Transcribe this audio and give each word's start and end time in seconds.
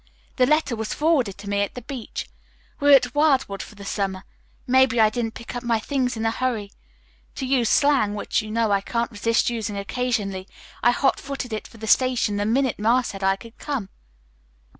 The 0.37 0.47
letter 0.47 0.75
was 0.75 0.95
forwarded 0.95 1.37
to 1.37 1.47
me 1.47 1.61
at 1.61 1.75
the 1.75 1.83
beach. 1.83 2.27
We're 2.79 2.95
at 2.95 3.13
Wildwood 3.13 3.61
for 3.61 3.75
the 3.75 3.85
summer. 3.85 4.23
Maybe 4.65 4.99
I 4.99 5.11
didn't 5.11 5.35
pick 5.35 5.55
up 5.55 5.61
my 5.61 5.77
things 5.79 6.17
in 6.17 6.25
a 6.25 6.31
hurry. 6.31 6.71
To 7.35 7.45
use 7.45 7.69
slang, 7.69 8.15
which 8.15 8.41
you 8.41 8.49
know 8.49 8.71
I 8.71 8.81
can't 8.81 9.11
resist 9.11 9.51
using 9.51 9.77
occasionally, 9.77 10.47
I 10.81 10.89
hot 10.89 11.19
footed 11.19 11.53
it 11.53 11.67
for 11.67 11.77
the 11.77 11.85
station 11.85 12.37
the 12.37 12.47
minute 12.47 12.79
Ma 12.79 13.03
said 13.03 13.23
I 13.23 13.35
could 13.35 13.59
come." 13.59 13.89